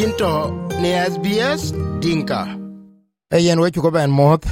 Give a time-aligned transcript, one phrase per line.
[0.00, 0.50] yinto
[0.80, 1.62] ne SBS
[2.00, 2.40] Dinka.
[3.46, 4.10] yen wechu ko ben?
[4.10, 4.46] Moth?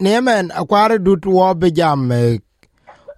[0.00, 2.38] Niemen akware dut wo be jam eh,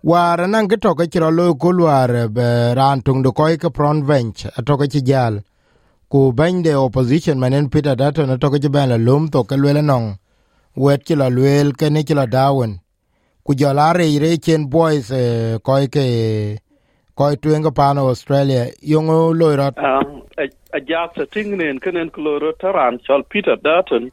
[0.02, 4.46] war nan ke toke chiro lo kulwar be ran tung do koy ke pron bench
[4.58, 5.42] atoke chi jal.
[6.08, 10.16] Ku bende opposition manen Peter Dutton atoke chi ben la lum to ke lwele nong
[10.76, 12.80] wet chi la lwel ke ne chi la dawen.
[13.44, 16.04] Ku jola re chen boys koy koi ke
[17.16, 20.44] koi tuenga pano Australia yongo loirat Um, a,
[20.76, 24.10] a jak ta tingnen kenen kloro taran chol Peter Dutton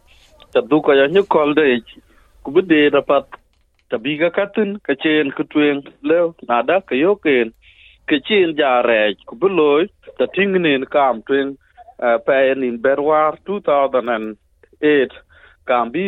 [0.54, 1.66] ta duka ya nyukol de
[2.44, 3.26] ku bide da pat
[3.90, 7.52] ta biga katin ka chen ku twen lew na da ka yoken
[8.10, 9.84] ka chen ja rej ku buloy
[10.18, 11.48] ta tingnen kam twen
[12.06, 12.36] uh, pa
[12.70, 15.12] in berwar 2008
[15.68, 16.08] kam bi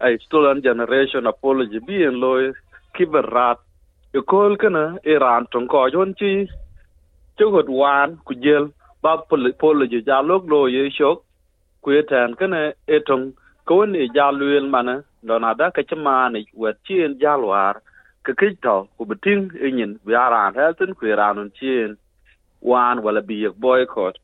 [0.00, 2.44] a stolen generation apology bi en loy
[2.96, 3.60] kiberat
[4.18, 6.32] ikol kana iran tong ko yon chi.
[7.38, 8.64] Chogot wan ku jel
[9.02, 9.12] ba
[9.60, 11.18] polo ji ja lok lo ye shok
[11.82, 12.60] ku ye tan kana
[12.94, 13.24] etong
[13.68, 14.94] ko ni ja luel mana
[15.26, 17.74] dona da ka chama ni wet chien jalwar
[18.24, 21.90] ka kito ku beting inyin bi aran helten ku iran iranun chien
[22.70, 24.14] wan wala bi yek boycott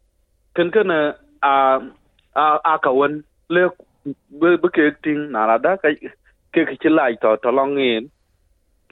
[0.55, 0.98] ken kana
[1.50, 1.55] a
[2.43, 3.15] a a ka won
[3.55, 3.62] le
[4.41, 5.89] bu ke ting na da ka
[6.53, 8.03] ke ke chilai to to long longin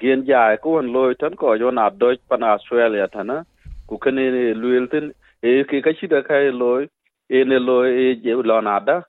[0.01, 3.45] kien jai ko won loy tan ko yo na doj pan australia thana
[3.89, 5.13] ku kene luel tin.
[5.43, 6.83] E ke ka chida kai e loy
[7.31, 9.03] e ne loy e je lo na da.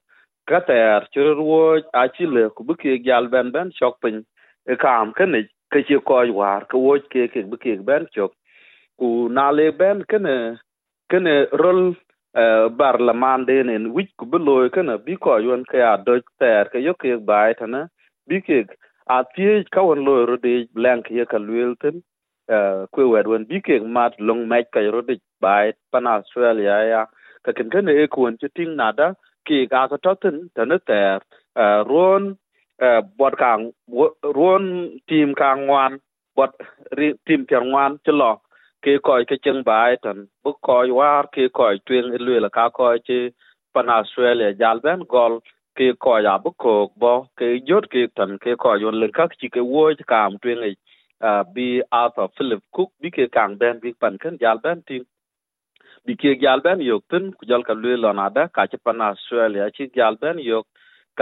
[0.49, 1.61] Ka ter chur wo
[2.01, 4.23] a chi le ku bu ke gal ben ben chok pin.
[4.71, 5.39] E kam kene
[5.71, 8.33] ke chi ko war ko wo ke ke bu ke ben chok.
[8.99, 10.35] Ku na le ben kene
[11.11, 11.81] kene rol
[12.41, 12.43] e,
[12.79, 16.65] barlaman de nen wich ku bu loy kene bi ko yon ka a doj ter
[16.73, 17.81] ke yo ke bai thana
[18.27, 18.65] bi ke
[19.07, 22.01] a tie ka won lo ro de blank ye ka luel tin
[22.49, 25.01] eh, kwe wed wen bi ke mat long mech ka ro
[25.41, 27.05] bai pan australia ya.
[27.45, 31.19] Ka ken ken e kun ti ting nada ki ga ka totin tan ter.
[31.63, 32.37] Eh, ron
[32.81, 33.71] eh, bot kang
[34.37, 34.65] ron
[35.07, 35.99] team kang wan
[36.35, 36.51] bot
[37.25, 38.31] team pian wan ti lo,
[38.83, 40.27] ke koy ke cheng bai tan.
[40.43, 43.19] Bu koy war, ke koy twen e lwe ka koy chi
[43.73, 44.53] pan australia.
[44.61, 45.39] Jal ben gol
[45.77, 49.27] ke koy ya bu ko bo ke jot ke tan ke koy yon len ka
[49.39, 50.73] chi ke wo kam twen e
[51.55, 55.05] bi Arthur Philip Cook bi ke kang ben bi pan kan jal ben tin
[56.05, 58.77] bi ke jal ben yok tin ku jal ka lwe lo na da ka chi
[58.85, 60.67] pan Australia chi jal ben yok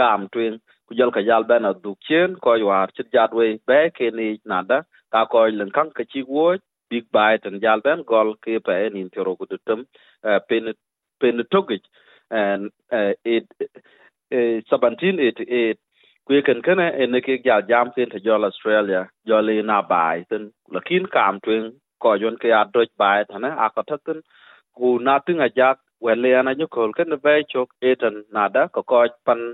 [0.00, 1.74] kam twen ku jal ka jal ben a
[2.08, 4.82] chen ko war chi jat we be ke ni na da
[5.12, 6.48] ka ko len kan ka chi wo
[6.90, 9.86] big bai tan jal ben gol ke pe nin tero ku dutum
[10.48, 10.74] pen
[11.20, 11.86] pen togich
[12.30, 12.70] and
[13.24, 13.46] it
[14.34, 15.78] Eh, 1788
[16.26, 20.24] kwe ken kene eh, ene ke gal jam tin te jol australia joli na bai
[20.30, 21.68] ten lakin kam twen
[22.02, 24.18] ko yon ke adoj bai tane eh, thana akatatin
[24.76, 29.04] ku na tin a jak wele ana nyukol ken ve chok etan nada ko ko
[29.26, 29.44] pan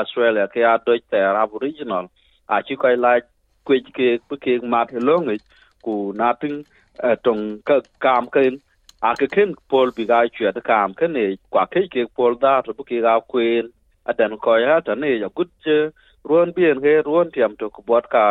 [0.00, 2.10] australia ke adoj te aboriginal
[2.54, 3.14] a chi ko la
[3.66, 4.10] kwe ke
[4.44, 5.38] ke ma mat longi
[5.84, 6.54] ku na tin
[7.24, 8.60] tong ka kam ken,
[9.08, 12.32] a ke ken pol bi ga chwe ta kam ken e kwa ke ke pol
[12.44, 13.74] da, to bu ke ga kwen
[14.10, 15.50] adan ko ya ta ne ya gut
[16.28, 18.24] ruon bien he ruon tiam to ku bot ka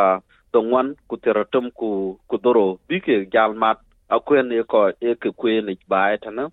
[0.54, 2.80] dongwan ku teratum ku ku doro.
[2.88, 3.78] Bi ke gal mat
[4.16, 6.50] akwen e ko e ke kwen ik bai ta na.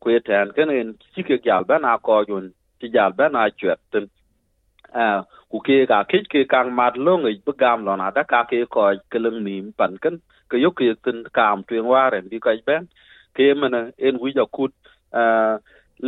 [0.00, 2.46] Ku tan ken en chi ke gal ban a ko yun,
[2.80, 4.06] chi gal ban a chwet tin.
[4.94, 8.22] A ku ke ka ke ke kang mat long ik bu gam lo na da
[8.32, 10.20] ka ke ko ke lưng nim pan ken.
[10.50, 12.88] Ke yo ke tin kam tuen waren bi ka ben.
[13.36, 14.72] Ke mana en wi ja kut
[15.12, 15.24] a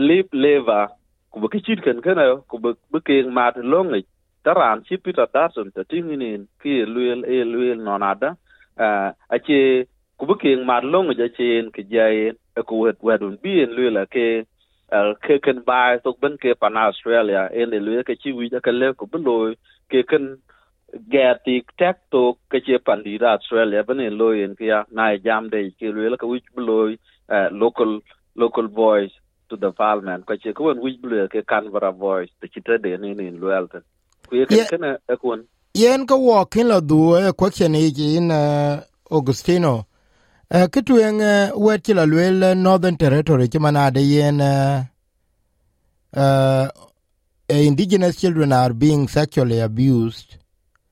[0.09, 0.87] lip lever
[1.33, 2.19] ku bu ke chit ken ken
[2.51, 4.07] ku bu ke mat long ik
[4.45, 8.31] taran chi Peter Dutton ta tinginin ki luel e luel nonada
[8.79, 9.87] uh, ache
[10.19, 12.35] kubukeng mar long ja chen ke jayen
[12.69, 14.27] ku wet wedun bien luel ke
[14.93, 17.49] uh, ke ken bai tok ben ke pan Australia.
[17.53, 19.55] En e luel ke chi wi ja ke le ku beloy
[19.91, 20.27] ke ken
[21.13, 23.85] gati tek to ke che pan di Australia.
[23.89, 28.01] Ben en loy en kia na jam de ke luel ke wi beloy uh, local
[28.35, 29.15] local voice.
[29.49, 33.15] To the parliament ko che kun wich blue ke Canberra voice te chite de ni
[33.15, 33.83] ni luel ten
[35.75, 38.81] yen ka wo kin lo du e question e in uh,
[39.11, 39.87] Augustino.
[40.51, 44.85] Uh, kituen en wet ti la lwel Northern Territory ti mana de yen uh,
[47.49, 50.37] indigenous children are being sexually abused.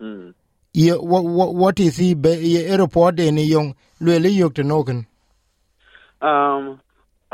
[0.01, 0.35] Mm.
[0.77, 5.07] ye, what, what, what is he be, ye, report in yung lwel yok to noken
[6.21, 6.79] um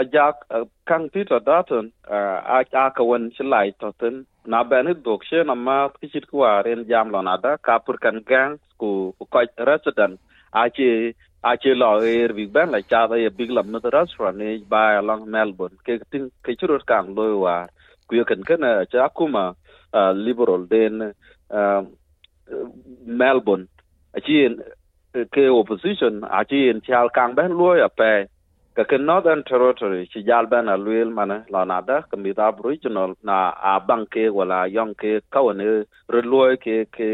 [0.03, 4.65] ajak uh, kang Peter Dutton uh, a a ka won ci lai to ten na
[4.65, 7.57] ben dok she na ma kichit ku aren jam lo na da.
[7.67, 9.39] Ka pur kan gang ku ko
[9.71, 10.21] resident.
[10.55, 11.15] A ci
[11.45, 14.59] a che lo er big ben la cha da ye big lam no restaurant ne
[14.73, 15.77] ba along melbourne.
[15.87, 17.57] Ke tin ke churu kan lo wa.
[18.09, 19.57] Ku ye kan kan uh, cha kuma
[19.95, 21.15] uh, liberal den
[23.07, 23.69] melbourne.
[24.17, 24.37] A chi
[25.35, 28.13] ke opposition a chi en chal kang ben lo ya pe
[28.77, 32.33] ka ke northern territory chi jal ben a luel mana la na da ka mi
[32.39, 33.37] da aboriginal na
[33.71, 35.67] a bang ke wala yong ke kawane
[36.13, 37.09] ro lo ke ke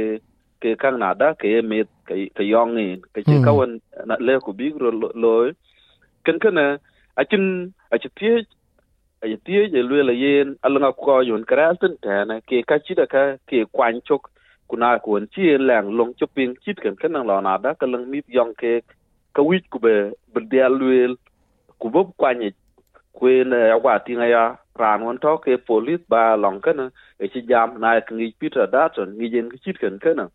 [0.62, 3.75] ke kang na da ke mi ke ke yong ni ke chi kawan
[4.10, 4.90] na le ku bi ro
[5.25, 5.34] lo
[6.25, 6.62] ken ken
[7.20, 7.44] a chin
[7.94, 8.34] a chi tie
[9.22, 12.78] a chi tie je luel yen alanga ko yon kra tin ta na ke ka
[12.84, 14.31] chi da ka ke kwan chok
[14.70, 18.22] kuna kuon chi lang long choping chit ken ken la na da ka lang mi
[18.38, 18.72] yong ke
[19.34, 19.94] ka wich ku be
[20.32, 21.14] be dia luel
[21.80, 22.52] ku bob kwanye
[23.12, 27.40] kwen ya wa tinga ya ran won to ke police ba long kana e chi
[27.50, 30.28] jam na ngi peter dutton ngi jen ki chit kan kana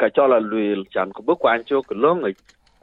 [0.00, 2.24] ka chola luil chan ku bob kwan cho ku long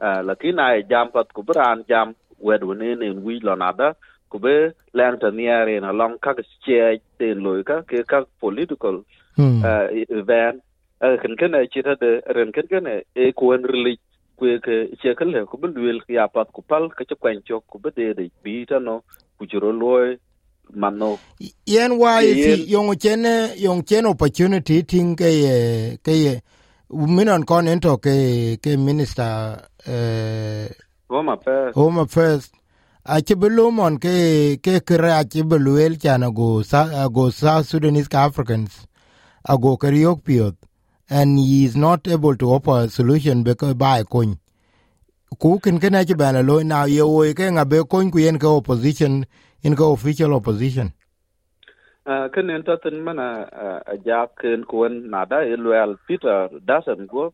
[0.00, 3.72] a la ki na jam pat ku bran jam wed wone ne wi lo na
[3.72, 3.88] da
[4.30, 4.54] ku be
[4.94, 6.32] lang ta ni are na long ka
[6.64, 9.04] che ten loy ka ke ka political
[10.18, 10.62] event.
[11.22, 13.98] Kan kana chi ta de ren kan kana e kwen relig
[14.36, 17.64] kwe chekele che ke le ku bul ya pat ku pal ke che kwen chok
[17.66, 19.02] ku be de bi ta no
[19.38, 20.16] ku juro loy
[20.74, 21.18] mano
[21.66, 25.56] yen wa si yong chene yong chene opportunity ting ke ye
[26.04, 26.34] ke ye
[26.90, 30.68] minon kon ento ke ke minister eh
[31.12, 31.74] home affairs.
[31.74, 32.50] Home affairs.
[33.04, 38.86] A che belumon ke ke kra che beluel chana go sa go south sudanese africans
[39.44, 40.54] ago kariok piot
[41.12, 44.38] and he is not able to offer a solution because by e coin
[45.40, 48.38] ku kin kana ci bana lo na ye wo ke nga be coin ku yen
[48.38, 49.24] ko opposition
[49.62, 50.92] in ko official opposition.
[52.06, 53.26] Uh, kan en tatin mana
[53.92, 57.24] a ja ken kuan nada ilwel peter dasen go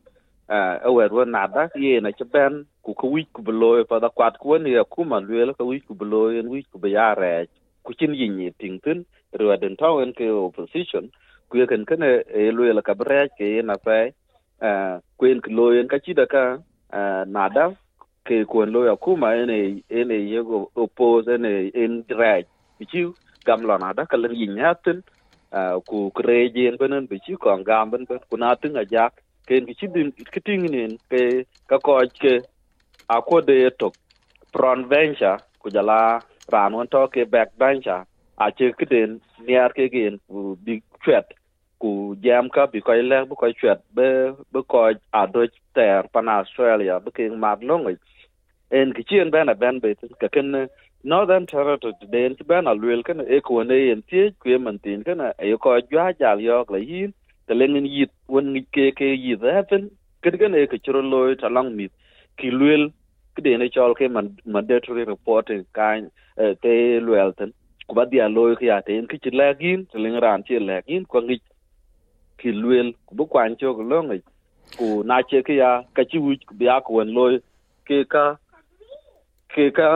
[0.57, 4.09] uh, awer won nada ye na ci ben ku ku wi ku blo pa da
[4.11, 7.15] kwat ku ni ya kuma lwel ku wi ku blo en wi ku be ya
[7.15, 7.47] re
[7.87, 9.07] ku chin yin ni ting tin
[9.39, 11.09] ruaden tawen ke opposition
[11.51, 13.99] kwe ken kene e loye la kabre ke ye na pe
[15.19, 16.45] kwen ke loye ka chida ka
[17.27, 17.65] nada
[18.25, 22.47] ke kwen loye kuma ene ene yego oppose, ene, en right
[22.79, 23.07] bichi
[23.45, 25.03] gam lo nada ka lir yin yatin
[25.89, 29.13] ku kreje en benen bichi ko gam ben ben kuna tin a jak
[29.47, 31.23] ken ki chidin kiting nen ke
[31.69, 32.35] ka ko ke
[33.17, 33.93] akode to
[34.53, 36.23] front venture ku jala
[36.53, 38.05] ran won to ke back venture
[38.39, 41.27] a che kiden niar ke gen ku big chat
[41.81, 44.07] ku jam ka bi coi le bu coi chuyện, be
[44.53, 47.87] be ko a do ter pan australia be king mad long
[48.71, 50.69] en ki chien ben a ben be ka ken
[51.05, 54.79] northern territory den ti ben a lwel ken e ko ne en tie ku man
[54.79, 57.13] tin ken e ko jwa jal yok la yin
[57.47, 59.91] te lengen yit won ngi ke ke yi zaten
[60.23, 61.93] ken ken e ke chro loy ta long mit
[62.39, 62.91] ki lwel
[63.37, 66.11] ki den e chol ke man mandatory reporting kan
[66.63, 66.75] te
[67.07, 67.53] lwel ten
[67.87, 71.07] ku ba dia loy ki ya ten ki chi lagin te leng ran chi lagin
[71.15, 71.39] ko ngi
[72.39, 74.19] ki luel ku bu kwan cho ko longi
[74.79, 77.35] ku na che ki ya ka chi wi ku ya ko en loy
[77.87, 78.25] ke ka
[79.55, 79.87] ke ka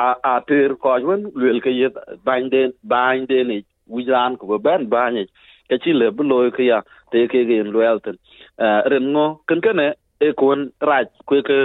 [0.00, 1.88] a a ter ko wen luel ke ye
[2.26, 3.58] ban den ban den ni
[3.92, 5.24] wi ran ku ban ban ni
[5.68, 6.78] ka chi le bu loy ki ya
[7.12, 8.16] te ke ge luel ten
[8.92, 9.80] ren ngo ken ken
[10.26, 10.54] e ko
[10.90, 11.58] raj ku ke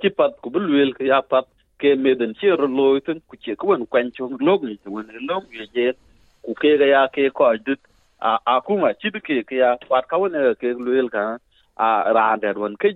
[0.00, 1.46] chi pat ku bu luel ki ya pat
[1.80, 4.78] ke me den chi ro loy ten ku che ko wen kwan cho lo ni
[4.94, 5.42] wen lo
[5.74, 5.92] ye
[6.44, 7.80] ku ke ga ya ke ko dit
[8.20, 11.38] a a kuma chibi ke ke ya wat ka wona ke luel ka
[11.76, 12.94] a rande won ke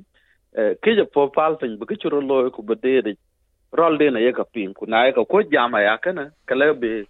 [0.82, 3.12] ke je po pal tin bu ke churo lo ku bede de
[3.72, 6.72] rol de na ye ka pin ku na ye ka ko jama ya kana kale
[6.80, 7.04] be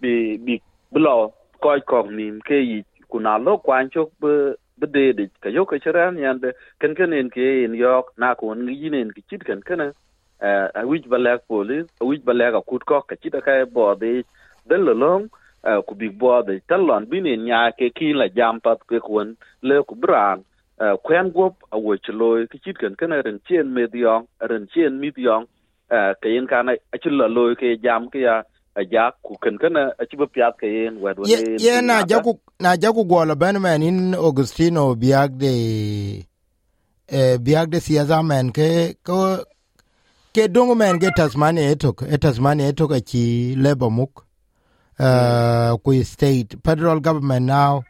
[0.00, 0.60] be bi
[0.92, 5.24] blo ko ko nim ke yi ku na lo kwan chok be bede de.
[5.40, 9.10] Ka yo ka chiran yande ken ken en ke en yok na ko yin en
[9.10, 9.92] ki chit ken ken
[10.40, 14.22] a wich balak police a wich balak a ko ka chit ka bo de
[14.68, 15.26] de lo
[15.66, 19.82] long ku big board talon binin nya ke ki la jam pat ke kun le
[19.82, 20.44] ku bran
[21.02, 25.00] kwen gop a wo chlo ki chit kan kana ren chen me diong ren chen
[25.00, 25.46] mi diong.
[25.86, 28.42] Ke yin kana a chil la loy ke jam ke ya
[28.74, 31.80] a ja ku kan kana a chi ba pyat ke yin wa do ne ye
[31.80, 35.54] na ja ku na ja ku go la ben man in augustino biag de
[37.06, 39.38] eh biag de siaza men ke ko
[40.34, 44.25] ke dongo men ke tasmania etok e tasmania etok a chi lebo muk
[44.98, 47.82] uh, ku state federal government now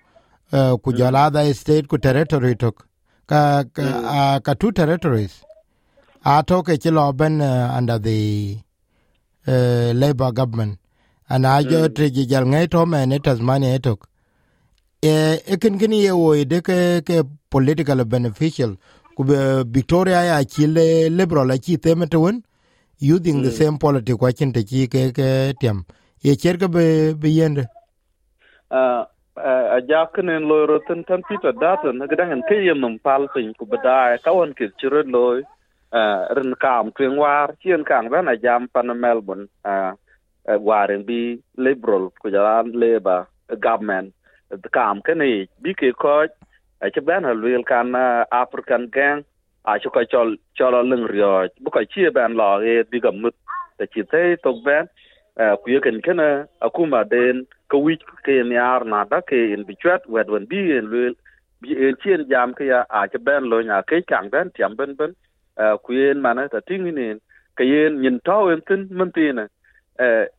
[0.52, 1.26] uh, ku jola mm.
[1.26, 2.86] other state ku territory tok.
[3.26, 4.04] Ka ka, mm.
[4.04, 5.42] uh, ka two territories.
[6.24, 8.58] A to ke chilo ben uh, under the
[9.46, 10.78] uh, labor government.
[11.28, 11.94] And a jo mm.
[11.94, 14.08] tre jal ngai to me ne tasmania tok
[15.02, 18.76] e e kin kin ye wo de ke ke political beneficial.
[19.16, 19.24] Ku
[19.64, 22.44] victoria ya le liberal a chi teme to won
[22.98, 25.84] using the same politic kwa chin te chi ke ke tiam
[26.26, 27.64] ye cherga be be yende.
[28.70, 29.04] Uh,
[29.36, 33.64] a jakne lo roten tan pita data na dangan ke yem num pal pin ku
[33.66, 35.42] bada ka won ke chiro loy
[35.92, 39.94] uh, ren kam twen war chien kang ban a jam pan Melbourne a
[40.50, 43.28] uh, waren bi liberal ku jalan labor
[43.60, 44.12] government.
[44.50, 46.26] The kam kene bi ke ko
[46.82, 47.94] a che ban halwil kan
[48.42, 49.22] African gang
[49.64, 53.22] a che ko chol chol leng ryo bu ko chi ban lo e bi gam
[53.22, 53.34] mut.
[53.78, 54.88] Te chi te tok ban
[55.36, 59.74] ku ye ken kene akuma den ke wic ke en yar nada ke en bi
[59.74, 61.14] bichwat wed wen bi en wel
[61.60, 64.50] bi en ci en jam ke ya, a che ben lo nya ke kang ben,
[64.56, 65.12] tiam ben ben
[65.84, 67.08] ku yen mana ta ting ni
[67.56, 69.38] ke yen nyin to en tin, men tin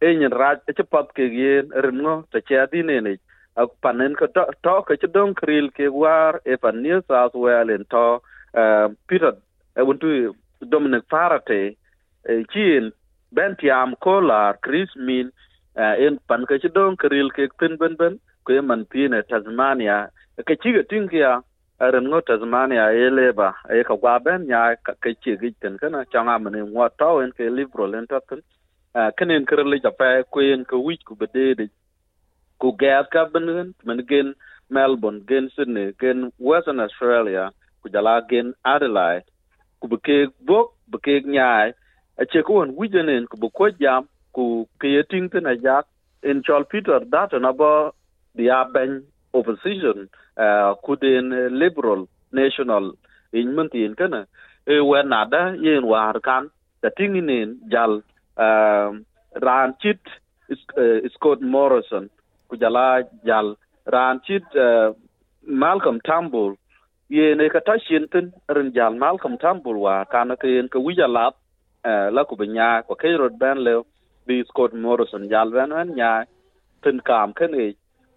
[0.02, 3.14] e nyin raj e che pat ke yen ren ngo, ta che di ne ne
[3.56, 7.70] ak panen ke to ke che dong kril ke war e pan new south wales
[7.78, 8.22] en to
[9.08, 9.34] peter
[9.78, 11.78] e won tu, dominic farate
[12.26, 12.92] e, ci en
[13.32, 15.32] ben tiam kolar chris min
[15.76, 20.10] en pan ke ci don kril ke tin ben ben ko man pine tasmania.
[20.48, 21.42] Ke ci ga tin kia
[21.80, 26.06] ren ngo tasmania e leba e ka gwa ben nya ke ci gi tin kana
[26.12, 28.42] changa man ngwa to en ke liberal en to tin.
[29.18, 31.66] Kenen kril ja pa ko en ko wich ku bede de
[32.60, 34.34] ku gas ka ben men gen
[34.70, 39.28] melbourne gen sydney gen western australia ku jala gen adelaide
[39.80, 39.98] ku be
[40.48, 41.74] bok be nyaai
[42.20, 45.86] a ce ko on wujenen ko bu ko jam ku ke tin tena jak.
[46.24, 47.92] In chol peter that na ba
[48.36, 52.94] dia ben opposition eh, ku den eh, liberal national
[53.32, 54.26] in mentin kana
[54.66, 56.50] e wen nada yen war kan.
[56.82, 58.02] Da tinginen jal
[58.38, 58.90] eh,
[59.42, 60.00] ran chit
[60.50, 62.10] uh, scott morrison.
[62.50, 63.56] Ku jala jal
[63.86, 64.44] ran chit
[65.46, 66.58] malcolm tambul
[67.10, 71.34] yen e ka tashin tin ran jal malcolm tambul wa kana ke yen ka wijalat
[71.88, 73.74] la ku binya ko ke rod ben le
[74.28, 76.12] bi Scott Morrison jal ben ben nya
[76.84, 77.68] tin kam ken e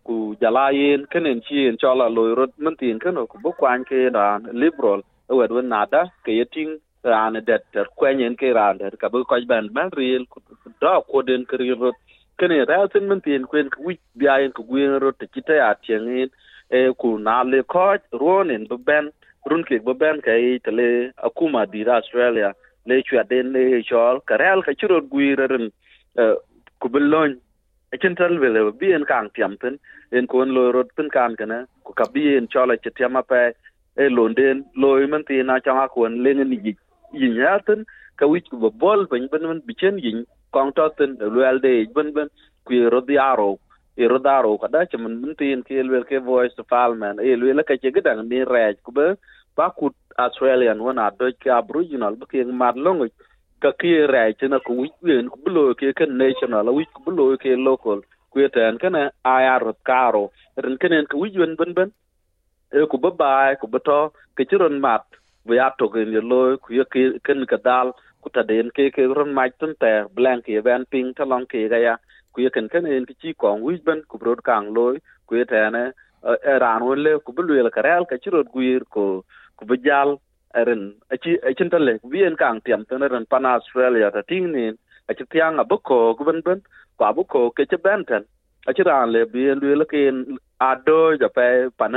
[0.07, 3.53] ku jala yin ken en chi en chola lo rod men tin ken ku bu
[3.61, 4.27] kwan ke da
[4.63, 5.03] liberal
[5.39, 6.73] wed wen nada ke yeting
[7.05, 10.41] ran det ter kwenyen ke ran der ka bu ko ben ben real ku
[10.81, 11.95] da ko den ke rod
[12.39, 15.27] ken e ra tin men tin kwen ku wi bia yin ku gwen rod te
[15.35, 16.09] chita ya tieng
[16.79, 17.87] e ku na le ko
[18.21, 19.11] ron en bu ben
[19.51, 20.35] run ke bu ben ke
[20.65, 20.89] tele
[21.27, 22.51] akuma dira Australia
[22.89, 25.67] le chwa den le chol karel ka churo guireren
[26.21, 26.23] e,
[26.81, 27.39] ku belon
[27.93, 29.79] e chen tal vele bi en kang tiam pen
[30.17, 33.21] en kon lo rot pen kan kana ku ka bi en chola e che tiam
[33.31, 33.41] pa
[34.03, 36.73] e londen loy man ti na changa kon le ni gi
[37.21, 37.59] yin ya
[38.21, 40.19] ka wich ku bol ben ben ben bichen yin
[40.53, 42.29] kong to ten lo al de ben ben
[42.67, 43.51] ku ro di aro
[43.97, 47.17] e ro daro ka da che man ben en ke le ke voice to falman
[47.29, 49.07] e le ka che gedang ni rej ku be
[49.61, 53.07] bakut ku australian wana doj ke aboriginal ba ke mar longo
[53.63, 57.53] ka ke rai tena ku wen ku bulo ke ke national wi ku bulo ke
[57.69, 57.99] local
[58.33, 59.03] ku ten kana
[59.37, 60.25] ayar karo
[60.65, 61.91] ren kenen ku wen ben ben
[62.73, 64.01] e ku ba ba ku beto
[64.37, 65.05] ke chiron mat
[65.47, 67.89] we ya to gen lo ku ye ke ken ka dal
[68.23, 71.47] ku ta den ke ke ron mai tun te blank ye ben ping ta long
[71.53, 71.95] ke ga ya
[72.33, 74.87] ku ye ken kenen ki chi kong wi ben ku brod kang lo
[75.27, 75.83] ku ye tene
[76.63, 79.05] ran wole ku bulo le karel ka chirot guir ko
[79.61, 80.09] ku bijal
[80.69, 80.83] ren
[81.15, 84.75] achi achin tale bien kang tiam, tene ren, pan australia ta ting nin.
[85.11, 86.63] Achi tiang a abuko guben ben
[86.97, 88.25] kwa abuko ke che benten
[88.69, 90.39] achi ran le, bi lu le ken
[90.87, 91.47] do ja pe
[91.79, 91.95] pan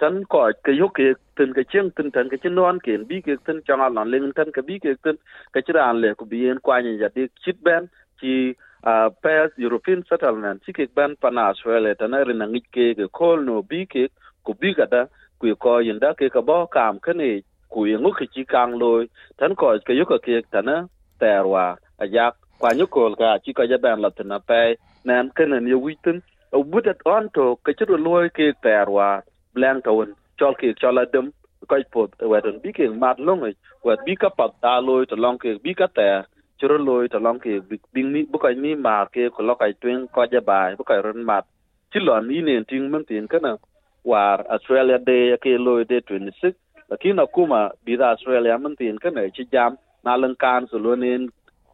[0.00, 3.20] tan ko ke yo ke tin ke chiang tin tan ke chin non ken bi
[3.26, 5.16] ke tin chang alon len tan ke bi ke tin.
[5.52, 7.88] Ke chi ran le ku bien kwa ni ja dik chit ben,
[8.20, 13.06] chi, a pes European settlement, chi ke ban pan Australia tan rin ngi ke ke
[13.18, 14.08] kol no bi ke
[14.44, 15.02] ku bi ga da
[15.40, 17.30] ku ko yin cái ke ka bo kam ke ne
[17.72, 19.06] ku yin ngu chi kang loy
[19.38, 20.76] tan ko ke yo ke tan na
[21.20, 25.28] terwa a yak kwa nyu có ka chi ka ja ban la tan pe nan
[25.36, 26.18] ke ne yo witin
[26.52, 29.08] a budat on to ke chi loy ke terwa
[29.54, 31.26] blank tawon chol ke chola dem
[31.68, 31.76] ko
[32.18, 33.40] về wedon bi ke mat long
[33.82, 36.22] wet bi ka pat ta loy to long ke bi ka ter
[36.58, 37.50] churo loy to long ke
[37.92, 40.84] bi ni bu ko ni ma ke ko lo kai twen ko ja bai bu
[40.84, 41.44] ko ron mat
[41.92, 43.56] chi lon ni ne ting man tin kana
[44.04, 46.54] war australia day ke loy de 26
[46.90, 51.28] lakini kuma bida australia man tin kana chi jam na lan kan so lo nen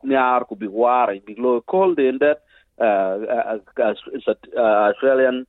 [0.05, 2.39] nyar ku bi war bi lo call de that
[2.87, 5.47] uh, uh, uh, australian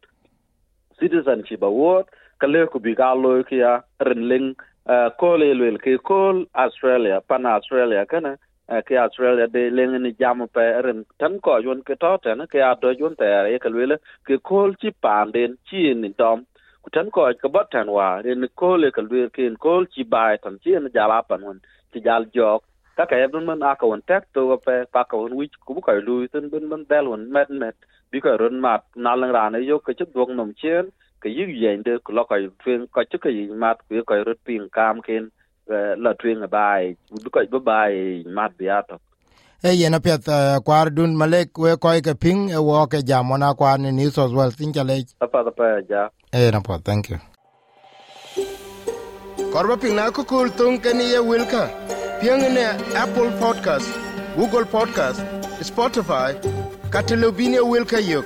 [1.00, 2.05] citizenship award
[2.39, 4.55] kale ku bi ga loy ya renling
[4.89, 8.38] uh, eh, call elwel ke call australia pan australia kana
[8.69, 12.46] eh, ke australia de leng ni jam pe ren tan ko yon ke to tan
[12.53, 16.13] ke a do yon te e ke lele ke kol chi pan den chi ni
[16.22, 16.46] dom
[16.94, 20.34] tan ko ka bot tan wa en ko le ka lwe ken ko chi bai
[20.36, 21.60] e tan chi en jala pan won
[21.91, 22.62] chi jal jok.
[22.98, 25.82] Ka e ka ebn man aka won tek to pe, pa ka won wich ku
[25.88, 27.75] ka e lu tin bun man dal won met met.
[28.12, 30.86] Bi ka ron mat, na lang ra ne yo ka chu dog nom chen,
[31.22, 34.15] ka yig yen de ko lo ka twen ka chu ka yi mat ku ka
[34.27, 35.24] rot pin kam ken
[35.74, 38.96] eh, la twen bai du ka ba bai mat bi ato
[39.63, 43.31] e yen apiɛth uh, kwar dun malek we koy ke ping e wo ke jam
[43.31, 46.09] ona kwar ni New South Wales tin chale apa da pa ja.
[46.33, 47.19] E na po thank you.
[49.51, 51.69] Korba ping na ko kul tung ke ni ye wilka
[52.21, 53.89] piang ne apple podcast
[54.37, 55.21] google podcast
[55.61, 56.33] spotify
[56.89, 58.25] katelobine wilka yok